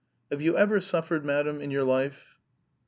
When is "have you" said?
0.31-0.57